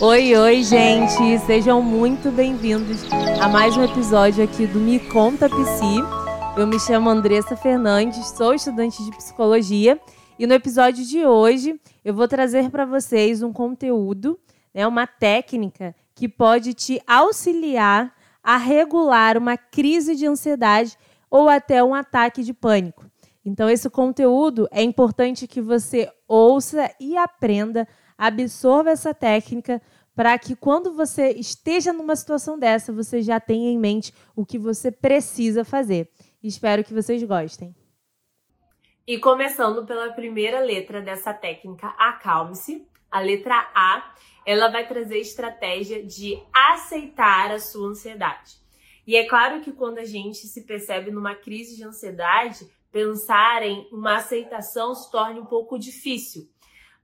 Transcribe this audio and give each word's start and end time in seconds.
Oi, 0.00 0.36
oi, 0.36 0.62
gente! 0.62 1.38
Sejam 1.44 1.82
muito 1.82 2.30
bem-vindos 2.30 3.02
a 3.42 3.48
mais 3.48 3.76
um 3.76 3.82
episódio 3.82 4.44
aqui 4.44 4.64
do 4.64 4.78
Me 4.78 5.00
Conta 5.00 5.48
Psi. 5.48 5.96
Eu 6.56 6.68
me 6.68 6.78
chamo 6.78 7.10
Andressa 7.10 7.56
Fernandes, 7.56 8.28
sou 8.28 8.54
estudante 8.54 9.04
de 9.04 9.10
psicologia 9.10 10.00
e 10.38 10.46
no 10.46 10.54
episódio 10.54 11.04
de 11.04 11.26
hoje 11.26 11.80
eu 12.04 12.14
vou 12.14 12.28
trazer 12.28 12.70
para 12.70 12.84
vocês 12.84 13.42
um 13.42 13.52
conteúdo, 13.52 14.38
né, 14.72 14.86
uma 14.86 15.04
técnica 15.04 15.92
que 16.14 16.28
pode 16.28 16.74
te 16.74 17.02
auxiliar 17.04 18.14
a 18.40 18.56
regular 18.56 19.36
uma 19.36 19.56
crise 19.56 20.14
de 20.14 20.26
ansiedade 20.26 20.96
ou 21.28 21.48
até 21.48 21.82
um 21.82 21.92
ataque 21.92 22.44
de 22.44 22.54
pânico. 22.54 23.04
Então, 23.44 23.68
esse 23.68 23.88
conteúdo 23.88 24.68
é 24.70 24.82
importante 24.82 25.46
que 25.46 25.60
você 25.60 26.08
ouça 26.28 26.90
e 27.00 27.16
aprenda, 27.16 27.88
absorva 28.18 28.90
essa 28.90 29.14
técnica 29.14 29.80
para 30.18 30.36
que 30.36 30.56
quando 30.56 30.94
você 30.94 31.30
esteja 31.30 31.92
numa 31.92 32.16
situação 32.16 32.58
dessa, 32.58 32.92
você 32.92 33.22
já 33.22 33.38
tenha 33.38 33.70
em 33.70 33.78
mente 33.78 34.12
o 34.34 34.44
que 34.44 34.58
você 34.58 34.90
precisa 34.90 35.64
fazer. 35.64 36.10
Espero 36.42 36.82
que 36.82 36.92
vocês 36.92 37.22
gostem. 37.22 37.72
E 39.06 39.20
começando 39.20 39.86
pela 39.86 40.12
primeira 40.12 40.58
letra 40.58 41.00
dessa 41.00 41.32
técnica, 41.32 41.94
acalme-se. 41.96 42.84
A 43.08 43.20
letra 43.20 43.70
A, 43.72 44.12
ela 44.44 44.66
vai 44.66 44.88
trazer 44.88 45.18
estratégia 45.18 46.04
de 46.04 46.36
aceitar 46.52 47.52
a 47.52 47.60
sua 47.60 47.90
ansiedade. 47.90 48.56
E 49.06 49.14
é 49.14 49.24
claro 49.24 49.60
que 49.60 49.70
quando 49.70 49.98
a 49.98 50.04
gente 50.04 50.48
se 50.48 50.62
percebe 50.62 51.12
numa 51.12 51.36
crise 51.36 51.76
de 51.76 51.84
ansiedade, 51.84 52.68
pensar 52.90 53.62
em 53.62 53.88
uma 53.92 54.16
aceitação 54.16 54.96
se 54.96 55.08
torna 55.12 55.40
um 55.40 55.46
pouco 55.46 55.78
difícil. 55.78 56.50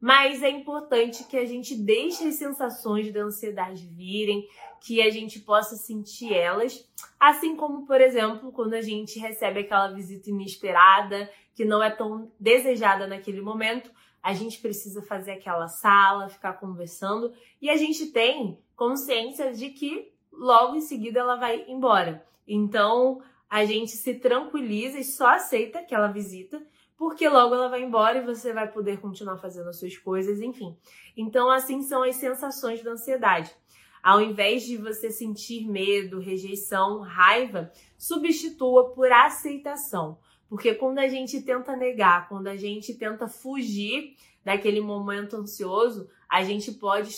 Mas 0.00 0.42
é 0.42 0.50
importante 0.50 1.24
que 1.24 1.36
a 1.36 1.46
gente 1.46 1.74
deixe 1.74 2.28
as 2.28 2.34
sensações 2.34 3.12
da 3.12 3.22
ansiedade 3.22 3.86
virem, 3.86 4.46
que 4.80 5.00
a 5.00 5.08
gente 5.08 5.40
possa 5.40 5.76
sentir 5.76 6.34
elas, 6.34 6.86
assim 7.18 7.56
como, 7.56 7.86
por 7.86 8.00
exemplo, 8.00 8.52
quando 8.52 8.74
a 8.74 8.82
gente 8.82 9.18
recebe 9.18 9.60
aquela 9.60 9.88
visita 9.88 10.28
inesperada, 10.28 11.30
que 11.54 11.64
não 11.64 11.82
é 11.82 11.90
tão 11.90 12.30
desejada 12.38 13.06
naquele 13.06 13.40
momento, 13.40 13.90
a 14.22 14.34
gente 14.34 14.60
precisa 14.60 15.02
fazer 15.02 15.32
aquela 15.32 15.68
sala, 15.68 16.28
ficar 16.28 16.54
conversando 16.54 17.32
e 17.60 17.70
a 17.70 17.76
gente 17.76 18.06
tem 18.06 18.58
consciência 18.76 19.52
de 19.52 19.70
que 19.70 20.12
logo 20.32 20.76
em 20.76 20.80
seguida 20.80 21.20
ela 21.20 21.36
vai 21.36 21.64
embora. 21.68 22.26
Então, 22.46 23.22
a 23.54 23.64
gente 23.64 23.92
se 23.92 24.14
tranquiliza 24.14 24.98
e 24.98 25.04
só 25.04 25.28
aceita 25.28 25.78
aquela 25.78 26.08
visita, 26.08 26.60
porque 26.96 27.28
logo 27.28 27.54
ela 27.54 27.68
vai 27.68 27.84
embora 27.84 28.18
e 28.18 28.26
você 28.26 28.52
vai 28.52 28.68
poder 28.68 29.00
continuar 29.00 29.36
fazendo 29.36 29.68
as 29.68 29.78
suas 29.78 29.96
coisas, 29.96 30.40
enfim. 30.40 30.76
Então, 31.16 31.48
assim 31.48 31.80
são 31.80 32.02
as 32.02 32.16
sensações 32.16 32.82
da 32.82 32.90
ansiedade. 32.90 33.54
Ao 34.02 34.20
invés 34.20 34.64
de 34.64 34.76
você 34.76 35.08
sentir 35.08 35.68
medo, 35.68 36.18
rejeição, 36.18 36.98
raiva, 37.02 37.70
substitua 37.96 38.90
por 38.90 39.12
aceitação. 39.12 40.18
Porque 40.48 40.74
quando 40.74 40.98
a 40.98 41.06
gente 41.06 41.40
tenta 41.40 41.76
negar, 41.76 42.28
quando 42.28 42.48
a 42.48 42.56
gente 42.56 42.92
tenta 42.94 43.28
fugir 43.28 44.16
daquele 44.44 44.80
momento 44.80 45.36
ansioso, 45.36 46.08
a 46.28 46.42
gente 46.42 46.72
pode 46.72 47.16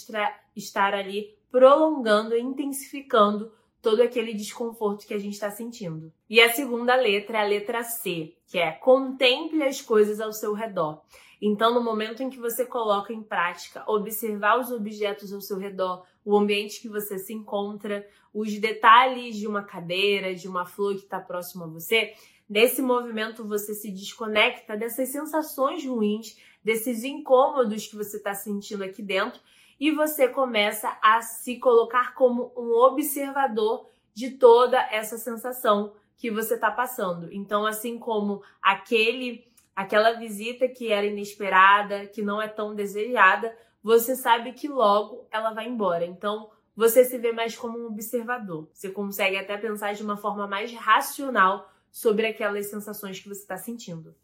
estar 0.55 0.93
ali 0.93 1.35
prolongando 1.51 2.37
e 2.37 2.43
intensificando 2.43 3.51
todo 3.87 4.03
aquele 4.03 4.35
desconforto 4.35 5.07
que 5.07 5.15
a 5.15 5.19
gente 5.19 5.35
está 5.35 5.49
sentindo. 5.49 6.13
E 6.29 6.41
a 6.41 6.53
segunda 6.53 6.97
letra 6.97 7.39
é 7.39 7.41
a 7.41 7.47
letra 7.47 7.85
C, 7.85 8.35
que 8.49 8.59
é 8.59 8.73
contemple 8.73 9.63
as 9.63 9.81
coisas 9.81 10.21
ao 10.21 10.33
seu 10.33 10.55
redor. 10.55 11.03
Então, 11.41 11.73
no 11.73 11.81
momento 11.81 12.21
em 12.21 12.29
que 12.29 12.37
você 12.37 12.67
coloca 12.67 13.13
em 13.13 13.23
prática 13.23 13.85
observar 13.87 14.59
os 14.59 14.73
objetos 14.73 15.33
ao 15.33 15.41
seu 15.41 15.57
redor, 15.57 16.05
o 16.25 16.37
ambiente 16.37 16.81
que 16.81 16.89
você 16.89 17.17
se 17.17 17.33
encontra, 17.33 18.05
os 18.35 18.59
detalhes 18.59 19.37
de 19.37 19.47
uma 19.47 19.63
cadeira, 19.63 20.35
de 20.35 20.49
uma 20.49 20.67
flor 20.67 20.97
que 20.97 21.05
está 21.05 21.21
próximo 21.21 21.63
a 21.63 21.69
você, 21.69 22.13
nesse 22.51 22.83
movimento 22.83 23.47
você 23.47 23.73
se 23.73 23.93
desconecta 23.93 24.77
dessas 24.77 25.11
sensações 25.11 25.87
ruins, 25.87 26.37
desses 26.65 27.05
incômodos 27.05 27.87
que 27.87 27.95
você 27.95 28.17
está 28.17 28.35
sentindo 28.35 28.83
aqui 28.83 29.01
dentro 29.01 29.41
e 29.79 29.91
você 29.91 30.29
começa 30.29 30.97
a 31.03 31.21
se 31.23 31.59
colocar 31.59 32.15
como 32.15 32.53
um 32.57 32.73
observador 32.73 33.89
de 34.15 34.31
toda 34.31 34.81
essa 34.91 35.19
sensação 35.19 35.93
que 36.17 36.31
você 36.31 36.55
está 36.55 36.71
passando. 36.71 37.31
Então, 37.33 37.67
assim 37.67 37.99
como 37.99 38.43
aquele 38.63 39.47
aquela 39.75 40.13
visita 40.13 40.67
que 40.67 40.91
era 40.91 41.05
inesperada, 41.05 42.07
que 42.07 42.23
não 42.23 42.41
é 42.41 42.49
tão 42.49 42.75
desejada, 42.75 43.55
você 43.83 44.17
sabe 44.17 44.55
que 44.55 44.67
logo 44.67 45.29
ela 45.31 45.53
vai 45.53 45.69
embora. 45.69 46.07
Então, 46.07 46.51
você 46.75 47.05
se 47.05 47.19
vê 47.19 47.31
mais 47.31 47.55
como 47.55 47.79
um 47.79 47.87
observador. 47.89 48.69
Você 48.73 48.91
consegue 48.91 49.37
até 49.37 49.57
pensar 49.59 49.93
de 49.95 50.03
uma 50.03 50.17
forma 50.17 50.47
mais 50.47 50.73
racional 50.73 51.71
sobre 51.93 52.27
aquelas 52.27 52.71
sensações 52.71 53.21
que 53.21 53.29
você 53.29 53.43
está 53.43 53.59
sentindo. 53.59 54.15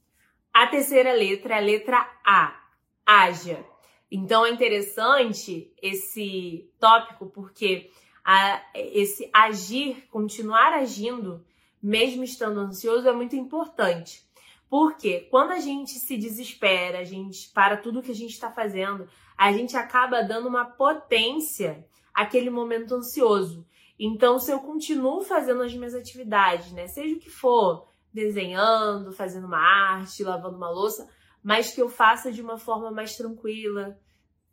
A 0.53 0.67
terceira 0.67 1.13
letra 1.13 1.55
é 1.55 1.59
a 1.59 1.61
letra 1.61 2.11
A. 2.25 2.61
Haja. 3.07 3.72
Então 4.15 4.45
é 4.45 4.50
interessante 4.50 5.73
esse 5.81 6.71
tópico 6.78 7.31
porque 7.31 7.91
a, 8.23 8.62
esse 8.75 9.31
agir, 9.33 10.06
continuar 10.11 10.75
agindo, 10.75 11.43
mesmo 11.83 12.22
estando 12.22 12.61
ansioso, 12.61 13.09
é 13.09 13.12
muito 13.12 13.34
importante. 13.34 14.22
Porque 14.69 15.21
quando 15.31 15.53
a 15.53 15.61
gente 15.61 15.93
se 15.93 16.19
desespera, 16.19 16.99
a 16.99 17.05
gente 17.05 17.49
para 17.55 17.78
tudo 17.78 18.03
que 18.03 18.11
a 18.11 18.15
gente 18.15 18.33
está 18.33 18.51
fazendo, 18.51 19.09
a 19.34 19.51
gente 19.51 19.78
acaba 19.78 20.22
dando 20.22 20.47
uma 20.47 20.67
potência 20.67 21.83
àquele 22.12 22.51
momento 22.51 22.95
ansioso. 22.95 23.67
Então, 23.99 24.39
se 24.39 24.51
eu 24.51 24.61
continuo 24.61 25.22
fazendo 25.22 25.62
as 25.62 25.72
minhas 25.75 25.95
atividades, 25.95 26.71
né, 26.72 26.87
seja 26.87 27.17
o 27.17 27.19
que 27.19 27.31
for, 27.31 27.89
desenhando, 28.12 29.11
fazendo 29.11 29.47
uma 29.47 29.59
arte, 29.59 30.22
lavando 30.22 30.59
uma 30.59 30.69
louça, 30.69 31.09
mas 31.42 31.75
que 31.75 31.82
eu 31.82 31.88
faça 31.88 32.30
de 32.30 32.41
uma 32.41 32.56
forma 32.56 32.91
mais 32.91 33.16
tranquila, 33.16 33.98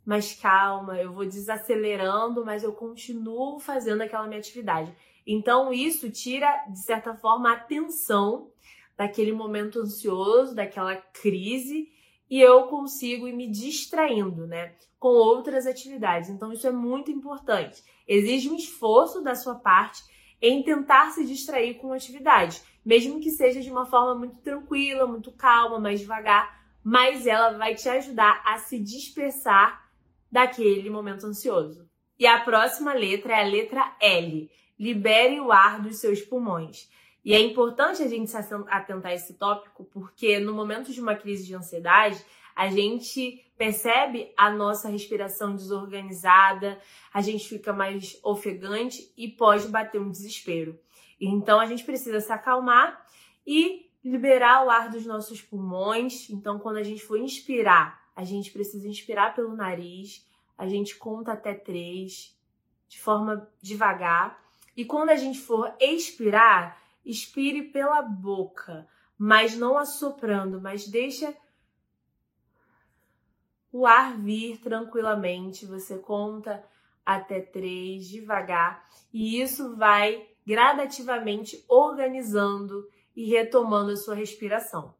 mais 0.05 0.33
calma, 0.33 0.97
eu 0.97 1.13
vou 1.13 1.25
desacelerando, 1.25 2.43
mas 2.43 2.63
eu 2.63 2.73
continuo 2.73 3.59
fazendo 3.59 4.01
aquela 4.01 4.27
minha 4.27 4.39
atividade. 4.39 4.91
Então, 5.25 5.71
isso 5.71 6.09
tira, 6.09 6.65
de 6.67 6.83
certa 6.83 7.13
forma, 7.13 7.51
a 7.51 7.53
atenção 7.53 8.51
daquele 8.97 9.31
momento 9.31 9.79
ansioso, 9.79 10.55
daquela 10.55 10.95
crise, 10.95 11.87
e 12.29 12.41
eu 12.41 12.63
consigo 12.63 13.27
ir 13.27 13.33
me 13.33 13.47
distraindo, 13.47 14.47
né, 14.47 14.75
com 14.97 15.09
outras 15.09 15.67
atividades. 15.67 16.29
Então, 16.29 16.51
isso 16.51 16.67
é 16.67 16.71
muito 16.71 17.11
importante. 17.11 17.83
Exige 18.07 18.49
um 18.49 18.55
esforço 18.55 19.21
da 19.21 19.35
sua 19.35 19.55
parte 19.55 20.01
em 20.41 20.63
tentar 20.63 21.11
se 21.11 21.25
distrair 21.25 21.75
com 21.75 21.93
atividade, 21.93 22.61
mesmo 22.83 23.19
que 23.19 23.29
seja 23.29 23.61
de 23.61 23.69
uma 23.69 23.85
forma 23.85 24.15
muito 24.15 24.37
tranquila, 24.37 25.05
muito 25.05 25.31
calma, 25.31 25.79
mais 25.79 25.99
devagar 25.99 26.58
mas 26.83 27.27
ela 27.27 27.57
vai 27.57 27.75
te 27.75 27.87
ajudar 27.89 28.41
a 28.45 28.57
se 28.57 28.79
dispersar 28.79 29.89
daquele 30.31 30.89
momento 30.89 31.25
ansioso. 31.25 31.89
E 32.17 32.27
a 32.27 32.39
próxima 32.41 32.93
letra 32.93 33.33
é 33.33 33.41
a 33.41 33.47
letra 33.47 33.95
L. 34.01 34.49
Libere 34.77 35.39
o 35.39 35.51
ar 35.51 35.81
dos 35.81 35.99
seus 35.99 36.21
pulmões. 36.21 36.89
E 37.23 37.33
é 37.33 37.39
importante 37.39 38.01
a 38.01 38.07
gente 38.07 38.29
se 38.31 38.37
atentar 38.37 39.11
a 39.11 39.15
esse 39.15 39.33
tópico, 39.35 39.85
porque 39.85 40.39
no 40.39 40.53
momento 40.53 40.91
de 40.91 41.01
uma 41.01 41.15
crise 41.15 41.45
de 41.45 41.53
ansiedade, 41.53 42.23
a 42.55 42.69
gente 42.69 43.45
percebe 43.57 44.33
a 44.37 44.49
nossa 44.49 44.89
respiração 44.89 45.53
desorganizada, 45.53 46.79
a 47.13 47.21
gente 47.21 47.47
fica 47.47 47.73
mais 47.73 48.17
ofegante 48.23 49.13
e 49.17 49.27
pode 49.27 49.67
bater 49.67 49.99
um 49.99 50.09
desespero. 50.09 50.79
Então 51.19 51.59
a 51.59 51.65
gente 51.65 51.83
precisa 51.83 52.21
se 52.21 52.31
acalmar 52.31 53.05
e 53.45 53.88
liberar 54.03 54.65
o 54.65 54.69
ar 54.69 54.89
dos 54.89 55.05
nossos 55.05 55.41
pulmões. 55.41 56.29
Então, 56.29 56.59
quando 56.59 56.77
a 56.77 56.83
gente 56.83 57.03
for 57.03 57.17
inspirar, 57.17 58.09
a 58.15 58.23
gente 58.23 58.51
precisa 58.51 58.87
inspirar 58.87 59.33
pelo 59.35 59.55
nariz, 59.55 60.27
a 60.57 60.67
gente 60.67 60.95
conta 60.95 61.33
até 61.33 61.53
três, 61.53 62.37
de 62.87 62.99
forma 62.99 63.49
devagar. 63.61 64.43
E 64.75 64.83
quando 64.83 65.09
a 65.09 65.15
gente 65.15 65.39
for 65.39 65.73
expirar, 65.79 66.81
expire 67.05 67.63
pela 67.63 68.01
boca, 68.01 68.87
mas 69.17 69.55
não 69.55 69.77
assoprando, 69.77 70.61
mas 70.61 70.87
deixa 70.87 71.35
o 73.71 73.85
ar 73.85 74.17
vir 74.17 74.57
tranquilamente. 74.59 75.65
Você 75.65 75.97
conta 75.97 76.63
até 77.05 77.41
três, 77.41 78.07
devagar, 78.07 78.87
e 79.11 79.41
isso 79.41 79.75
vai 79.75 80.27
gradativamente 80.45 81.63
organizando 81.67 82.87
e 83.15 83.29
retomando 83.29 83.91
a 83.91 83.97
sua 83.97 84.15
respiração. 84.15 84.93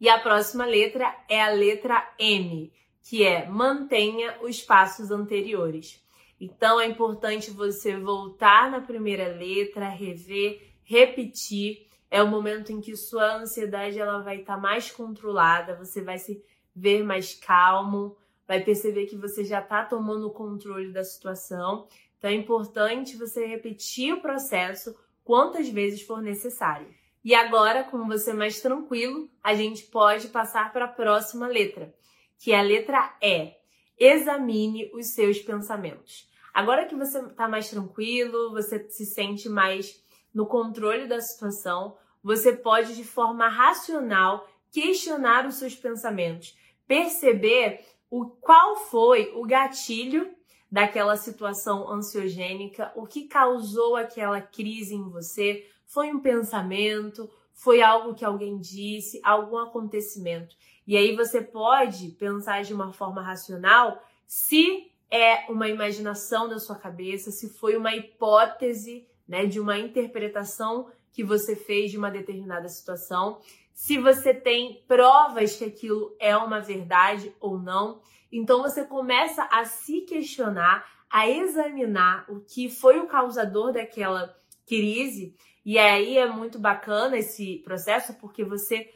E 0.00 0.08
a 0.08 0.18
próxima 0.18 0.64
letra 0.64 1.14
é 1.28 1.42
a 1.42 1.50
letra 1.50 2.14
M, 2.18 2.72
que 3.02 3.24
é 3.24 3.46
mantenha 3.46 4.38
os 4.42 4.60
passos 4.60 5.10
anteriores. 5.10 6.02
Então 6.40 6.80
é 6.80 6.86
importante 6.86 7.50
você 7.50 7.96
voltar 7.96 8.70
na 8.70 8.80
primeira 8.80 9.28
letra, 9.28 9.88
rever, 9.88 10.60
repetir. 10.82 11.86
É 12.10 12.22
o 12.22 12.28
momento 12.28 12.70
em 12.72 12.80
que 12.80 12.96
sua 12.96 13.36
ansiedade 13.36 13.98
ela 13.98 14.22
vai 14.22 14.40
estar 14.40 14.56
tá 14.56 14.60
mais 14.60 14.90
controlada, 14.90 15.76
você 15.76 16.02
vai 16.02 16.18
se 16.18 16.42
ver 16.74 17.02
mais 17.02 17.34
calmo, 17.34 18.16
vai 18.46 18.62
perceber 18.62 19.06
que 19.06 19.16
você 19.16 19.44
já 19.44 19.60
está 19.60 19.84
tomando 19.84 20.26
o 20.26 20.32
controle 20.32 20.92
da 20.92 21.04
situação. 21.04 21.86
Então 22.18 22.30
é 22.30 22.34
importante 22.34 23.16
você 23.16 23.46
repetir 23.46 24.12
o 24.12 24.20
processo 24.20 24.94
quantas 25.22 25.68
vezes 25.68 26.02
for 26.02 26.20
necessário. 26.20 26.88
E 27.24 27.34
agora, 27.34 27.84
com 27.84 28.06
você 28.06 28.34
mais 28.34 28.60
tranquilo, 28.60 29.30
a 29.42 29.54
gente 29.54 29.84
pode 29.84 30.28
passar 30.28 30.70
para 30.72 30.84
a 30.84 30.92
próxima 30.92 31.46
letra, 31.46 31.94
que 32.38 32.52
é 32.52 32.58
a 32.58 32.62
letra 32.62 33.16
E. 33.22 33.52
Examine 33.98 34.90
os 34.92 35.14
seus 35.14 35.38
pensamentos. 35.38 36.28
Agora 36.52 36.84
que 36.84 36.94
você 36.94 37.18
está 37.20 37.48
mais 37.48 37.70
tranquilo, 37.70 38.52
você 38.52 38.78
se 38.90 39.06
sente 39.06 39.48
mais 39.48 40.04
no 40.34 40.46
controle 40.46 41.06
da 41.06 41.20
situação, 41.20 41.96
você 42.22 42.52
pode, 42.52 42.94
de 42.94 43.04
forma 43.04 43.48
racional, 43.48 44.46
questionar 44.70 45.46
os 45.46 45.54
seus 45.54 45.74
pensamentos, 45.74 46.54
perceber 46.86 47.80
o 48.10 48.26
qual 48.26 48.76
foi 48.76 49.32
o 49.34 49.46
gatilho 49.46 50.30
daquela 50.70 51.16
situação 51.16 51.88
ansiogênica, 51.90 52.92
o 52.94 53.06
que 53.06 53.28
causou 53.28 53.96
aquela 53.96 54.40
crise 54.40 54.94
em 54.94 55.08
você, 55.08 55.64
foi 55.94 56.12
um 56.12 56.18
pensamento, 56.18 57.30
foi 57.52 57.80
algo 57.80 58.14
que 58.14 58.24
alguém 58.24 58.58
disse, 58.58 59.20
algum 59.22 59.56
acontecimento. 59.56 60.56
E 60.84 60.96
aí 60.96 61.14
você 61.14 61.40
pode 61.40 62.08
pensar 62.08 62.64
de 62.64 62.74
uma 62.74 62.92
forma 62.92 63.22
racional 63.22 64.02
se 64.26 64.90
é 65.08 65.48
uma 65.48 65.68
imaginação 65.68 66.48
da 66.48 66.58
sua 66.58 66.74
cabeça, 66.74 67.30
se 67.30 67.48
foi 67.48 67.76
uma 67.76 67.94
hipótese, 67.94 69.06
né, 69.26 69.46
de 69.46 69.60
uma 69.60 69.78
interpretação 69.78 70.90
que 71.12 71.22
você 71.22 71.54
fez 71.54 71.92
de 71.92 71.96
uma 71.96 72.10
determinada 72.10 72.68
situação, 72.68 73.38
se 73.72 73.96
você 73.96 74.34
tem 74.34 74.82
provas 74.88 75.56
que 75.56 75.64
aquilo 75.64 76.16
é 76.18 76.36
uma 76.36 76.60
verdade 76.60 77.32
ou 77.40 77.56
não. 77.56 78.00
Então 78.32 78.62
você 78.62 78.84
começa 78.84 79.44
a 79.44 79.64
se 79.64 80.00
questionar, 80.00 80.84
a 81.08 81.30
examinar 81.30 82.24
o 82.28 82.40
que 82.40 82.68
foi 82.68 82.98
o 82.98 83.06
causador 83.06 83.72
daquela 83.72 84.36
crise 84.66 85.36
e 85.64 85.78
aí 85.78 86.18
é 86.18 86.26
muito 86.26 86.58
bacana 86.58 87.16
esse 87.16 87.58
processo 87.64 88.14
porque 88.14 88.44
você 88.44 88.92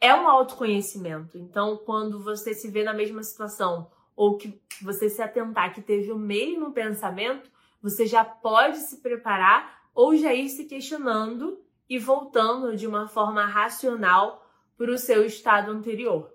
é 0.00 0.14
um 0.14 0.28
autoconhecimento. 0.28 1.36
Então, 1.36 1.76
quando 1.78 2.22
você 2.22 2.54
se 2.54 2.70
vê 2.70 2.84
na 2.84 2.92
mesma 2.92 3.22
situação 3.22 3.90
ou 4.14 4.36
que 4.36 4.60
você 4.80 5.08
se 5.08 5.20
atentar 5.20 5.74
que 5.74 5.82
teve 5.82 6.12
o 6.12 6.18
mesmo 6.18 6.72
pensamento, 6.72 7.50
você 7.82 8.06
já 8.06 8.24
pode 8.24 8.78
se 8.78 9.00
preparar 9.00 9.82
ou 9.94 10.16
já 10.16 10.32
ir 10.32 10.48
se 10.48 10.64
questionando 10.64 11.60
e 11.88 11.98
voltando 11.98 12.76
de 12.76 12.86
uma 12.86 13.08
forma 13.08 13.44
racional 13.44 14.46
para 14.76 14.90
o 14.90 14.98
seu 14.98 15.24
estado 15.24 15.70
anterior. 15.70 16.32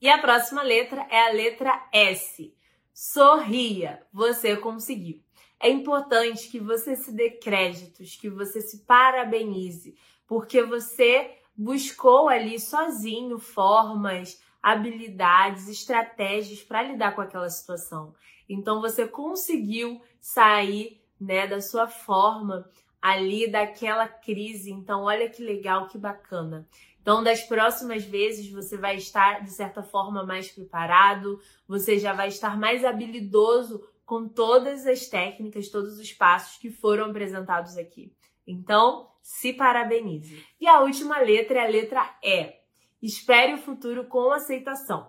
E 0.00 0.08
a 0.08 0.18
próxima 0.18 0.62
letra 0.62 1.06
é 1.10 1.28
a 1.28 1.32
letra 1.32 1.88
S. 1.92 2.54
Sorria, 2.92 4.02
você 4.12 4.56
conseguiu. 4.56 5.22
É 5.60 5.68
importante 5.68 6.48
que 6.48 6.58
você 6.58 6.96
se 6.96 7.12
dê 7.12 7.30
créditos, 7.30 8.16
que 8.16 8.30
você 8.30 8.62
se 8.62 8.78
parabenize, 8.86 9.94
porque 10.26 10.62
você 10.62 11.36
buscou 11.54 12.30
ali 12.30 12.58
sozinho 12.58 13.38
formas, 13.38 14.42
habilidades, 14.62 15.68
estratégias 15.68 16.62
para 16.62 16.82
lidar 16.82 17.14
com 17.14 17.20
aquela 17.20 17.50
situação. 17.50 18.14
Então 18.48 18.80
você 18.80 19.06
conseguiu 19.06 20.00
sair, 20.18 21.02
né, 21.20 21.46
da 21.46 21.60
sua 21.60 21.86
forma 21.86 22.66
ali 23.00 23.50
daquela 23.50 24.08
crise. 24.08 24.70
Então 24.70 25.02
olha 25.02 25.28
que 25.28 25.42
legal, 25.42 25.86
que 25.88 25.98
bacana. 25.98 26.66
Então, 27.02 27.22
das 27.22 27.42
próximas 27.42 28.04
vezes, 28.04 28.50
você 28.50 28.76
vai 28.76 28.96
estar, 28.96 29.42
de 29.42 29.50
certa 29.50 29.82
forma, 29.82 30.24
mais 30.24 30.50
preparado, 30.50 31.40
você 31.66 31.98
já 31.98 32.12
vai 32.12 32.28
estar 32.28 32.58
mais 32.58 32.84
habilidoso 32.84 33.82
com 34.10 34.28
todas 34.28 34.88
as 34.88 35.06
técnicas, 35.06 35.68
todos 35.68 35.96
os 35.96 36.12
passos 36.12 36.58
que 36.58 36.68
foram 36.68 37.10
apresentados 37.10 37.76
aqui. 37.76 38.12
Então, 38.44 39.08
se 39.22 39.52
parabenize. 39.52 40.44
E 40.60 40.66
a 40.66 40.80
última 40.80 41.20
letra 41.20 41.60
é 41.60 41.64
a 41.64 41.70
letra 41.70 42.18
E. 42.20 42.52
Espere 43.00 43.54
o 43.54 43.58
futuro 43.58 44.06
com 44.06 44.32
aceitação. 44.32 45.08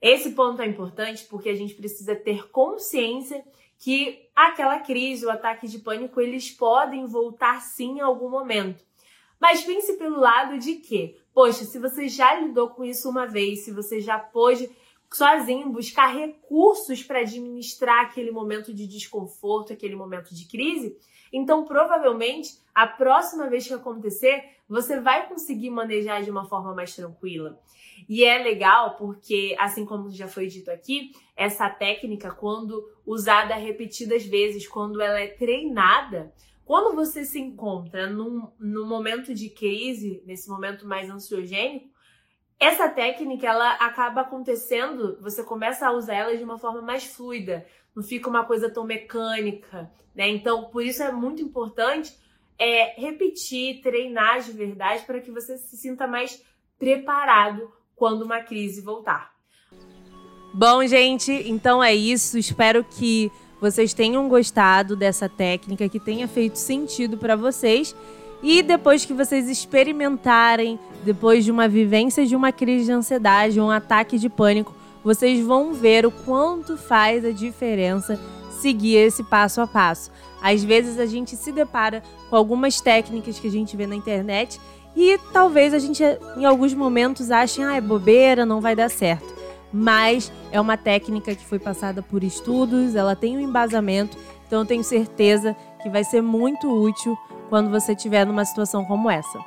Esse 0.00 0.30
ponto 0.30 0.62
é 0.62 0.66
importante 0.66 1.24
porque 1.24 1.48
a 1.48 1.56
gente 1.56 1.74
precisa 1.74 2.14
ter 2.14 2.48
consciência 2.50 3.44
que 3.80 4.28
aquela 4.32 4.78
crise, 4.78 5.26
o 5.26 5.30
ataque 5.30 5.66
de 5.66 5.80
pânico, 5.80 6.20
eles 6.20 6.48
podem 6.52 7.04
voltar 7.04 7.60
sim 7.62 7.96
em 7.96 8.00
algum 8.00 8.30
momento. 8.30 8.84
Mas 9.40 9.64
pense 9.64 9.94
pelo 9.94 10.20
lado 10.20 10.56
de 10.56 10.74
que, 10.74 11.16
poxa, 11.34 11.64
se 11.64 11.80
você 11.80 12.06
já 12.06 12.38
lidou 12.38 12.70
com 12.70 12.84
isso 12.84 13.10
uma 13.10 13.26
vez, 13.26 13.64
se 13.64 13.72
você 13.72 14.00
já 14.00 14.20
pôde 14.20 14.70
sozinho, 15.16 15.70
buscar 15.70 16.14
recursos 16.14 17.02
para 17.02 17.20
administrar 17.20 18.04
aquele 18.04 18.30
momento 18.30 18.74
de 18.74 18.86
desconforto, 18.86 19.72
aquele 19.72 19.96
momento 19.96 20.34
de 20.34 20.46
crise, 20.46 20.96
então 21.32 21.64
provavelmente 21.64 22.58
a 22.74 22.86
próxima 22.86 23.48
vez 23.48 23.66
que 23.66 23.72
acontecer, 23.72 24.44
você 24.68 25.00
vai 25.00 25.26
conseguir 25.26 25.70
manejar 25.70 26.22
de 26.22 26.30
uma 26.30 26.44
forma 26.44 26.74
mais 26.74 26.94
tranquila. 26.94 27.58
E 28.06 28.22
é 28.22 28.42
legal 28.42 28.96
porque, 28.96 29.56
assim 29.58 29.86
como 29.86 30.10
já 30.10 30.28
foi 30.28 30.46
dito 30.48 30.70
aqui, 30.70 31.12
essa 31.34 31.70
técnica, 31.70 32.30
quando 32.30 32.86
usada 33.06 33.54
repetidas 33.54 34.26
vezes, 34.26 34.68
quando 34.68 35.00
ela 35.00 35.18
é 35.18 35.28
treinada, 35.28 36.34
quando 36.66 36.94
você 36.94 37.24
se 37.24 37.40
encontra 37.40 38.10
num, 38.10 38.50
num 38.60 38.86
momento 38.86 39.32
de 39.32 39.48
crise, 39.48 40.22
nesse 40.26 40.50
momento 40.50 40.86
mais 40.86 41.08
ansiogênico, 41.08 41.88
essa 42.58 42.88
técnica, 42.88 43.46
ela 43.46 43.72
acaba 43.74 44.22
acontecendo, 44.22 45.18
você 45.20 45.42
começa 45.42 45.86
a 45.86 45.92
usar 45.92 46.14
ela 46.14 46.36
de 46.36 46.42
uma 46.42 46.58
forma 46.58 46.80
mais 46.80 47.04
fluida, 47.04 47.66
não 47.94 48.02
fica 48.02 48.28
uma 48.28 48.44
coisa 48.44 48.70
tão 48.70 48.84
mecânica, 48.84 49.90
né? 50.14 50.28
Então, 50.28 50.64
por 50.70 50.82
isso 50.82 51.02
é 51.02 51.12
muito 51.12 51.42
importante 51.42 52.16
é, 52.58 52.98
repetir, 53.00 53.82
treinar 53.82 54.40
de 54.40 54.52
verdade 54.52 55.04
para 55.04 55.20
que 55.20 55.30
você 55.30 55.58
se 55.58 55.76
sinta 55.76 56.06
mais 56.06 56.42
preparado 56.78 57.70
quando 57.94 58.22
uma 58.22 58.40
crise 58.40 58.80
voltar. 58.80 59.34
Bom, 60.52 60.86
gente, 60.86 61.30
então 61.30 61.84
é 61.84 61.94
isso. 61.94 62.38
Espero 62.38 62.82
que 62.82 63.30
vocês 63.60 63.92
tenham 63.92 64.28
gostado 64.28 64.96
dessa 64.96 65.28
técnica, 65.28 65.88
que 65.88 66.00
tenha 66.00 66.26
feito 66.26 66.56
sentido 66.56 67.18
para 67.18 67.36
vocês. 67.36 67.94
E 68.42 68.62
depois 68.62 69.04
que 69.04 69.12
vocês 69.12 69.48
experimentarem, 69.48 70.78
depois 71.04 71.44
de 71.44 71.50
uma 71.50 71.68
vivência 71.68 72.26
de 72.26 72.36
uma 72.36 72.52
crise 72.52 72.86
de 72.86 72.92
ansiedade, 72.92 73.60
um 73.60 73.70
ataque 73.70 74.18
de 74.18 74.28
pânico, 74.28 74.74
vocês 75.02 75.44
vão 75.44 75.72
ver 75.72 76.04
o 76.04 76.10
quanto 76.10 76.76
faz 76.76 77.24
a 77.24 77.30
diferença 77.30 78.20
seguir 78.60 78.96
esse 78.96 79.22
passo 79.22 79.60
a 79.60 79.66
passo. 79.66 80.10
Às 80.42 80.64
vezes 80.64 80.98
a 80.98 81.06
gente 81.06 81.36
se 81.36 81.52
depara 81.52 82.02
com 82.28 82.36
algumas 82.36 82.80
técnicas 82.80 83.38
que 83.38 83.46
a 83.46 83.50
gente 83.50 83.76
vê 83.76 83.86
na 83.86 83.94
internet 83.94 84.60
e 84.96 85.18
talvez 85.32 85.72
a 85.74 85.78
gente 85.78 86.02
em 86.36 86.44
alguns 86.44 86.74
momentos 86.74 87.30
ache, 87.30 87.62
ah, 87.62 87.76
é 87.76 87.80
bobeira, 87.80 88.46
não 88.46 88.60
vai 88.60 88.74
dar 88.74 88.90
certo. 88.90 89.34
Mas 89.72 90.32
é 90.50 90.60
uma 90.60 90.76
técnica 90.76 91.34
que 91.34 91.44
foi 91.44 91.58
passada 91.58 92.02
por 92.02 92.24
estudos, 92.24 92.94
ela 92.94 93.14
tem 93.14 93.36
um 93.36 93.40
embasamento, 93.40 94.16
então 94.46 94.60
eu 94.60 94.66
tenho 94.66 94.82
certeza 94.82 95.54
que 95.82 95.90
vai 95.90 96.02
ser 96.02 96.22
muito 96.22 96.68
útil 96.68 97.16
quando 97.48 97.70
você 97.70 97.92
estiver 97.92 98.26
numa 98.26 98.44
situação 98.44 98.84
como 98.84 99.10
essa. 99.10 99.38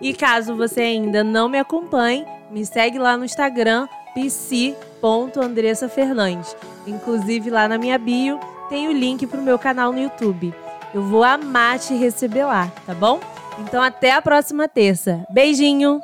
E 0.00 0.14
caso 0.14 0.56
você 0.56 0.80
ainda 0.80 1.22
não 1.24 1.48
me 1.48 1.58
acompanhe, 1.58 2.24
me 2.50 2.64
segue 2.64 2.98
lá 2.98 3.16
no 3.16 3.24
Instagram, 3.24 3.88
pc.andressafernandes. 4.14 6.56
Inclusive 6.86 7.50
lá 7.50 7.66
na 7.68 7.78
minha 7.78 7.98
bio 7.98 8.38
tem 8.68 8.86
o 8.88 8.92
link 8.92 9.26
para 9.26 9.40
o 9.40 9.42
meu 9.42 9.58
canal 9.58 9.92
no 9.92 10.00
YouTube. 10.00 10.54
Eu 10.94 11.02
vou 11.02 11.24
amar 11.24 11.78
te 11.78 11.94
receber 11.94 12.44
lá, 12.44 12.70
tá 12.86 12.94
bom? 12.94 13.20
Então 13.58 13.82
até 13.82 14.12
a 14.12 14.22
próxima 14.22 14.68
terça. 14.68 15.26
Beijinho! 15.28 16.00